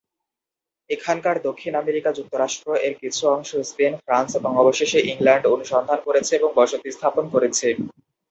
এখনকার 0.89 1.37
দক্ষিণ 1.43 1.73
আমেরিকা 1.75 2.09
যুক্তরাষ্ট্র 2.13 2.67
এর 2.85 2.93
কিছু 3.01 3.23
অংশে 3.27 3.59
স্পেন, 3.63 3.93
ফ্রান্স 4.03 4.31
এবং 4.35 4.51
অবশেষে 4.57 4.99
ইংল্যান্ড 5.11 5.45
অনুসন্ধান 5.47 5.99
করেছে 6.05 6.31
এবং 6.35 6.49
বসতি 6.55 6.89
স্থাপন 6.91 7.25
করেছে। 7.33 7.67